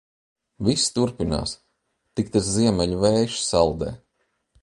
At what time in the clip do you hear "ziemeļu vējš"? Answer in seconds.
2.55-3.39